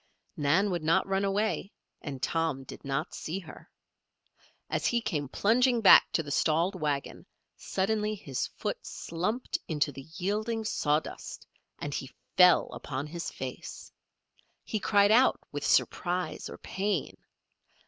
Nan 0.35 0.71
would 0.71 0.81
not 0.81 1.05
run 1.05 1.23
away 1.23 1.71
and 2.01 2.23
Tom 2.23 2.63
did 2.63 2.83
not 2.83 3.13
see 3.13 3.37
her. 3.37 3.69
As 4.67 4.87
he 4.87 4.99
came 4.99 5.29
plunging 5.29 5.79
back 5.79 6.11
to 6.13 6.23
the 6.23 6.31
stalled 6.31 6.73
wagon, 6.73 7.27
suddenly 7.55 8.15
his 8.15 8.47
foot 8.47 8.83
slumped 8.83 9.59
into 9.67 9.91
the 9.91 10.07
yielding 10.17 10.65
sawdust 10.65 11.45
and 11.77 11.93
he 11.93 12.09
fell 12.35 12.71
upon 12.73 13.05
his 13.05 13.29
face. 13.29 13.91
He 14.63 14.79
cried 14.79 15.11
out 15.11 15.39
with 15.51 15.63
surprise 15.63 16.49
or 16.49 16.57
pain. 16.57 17.15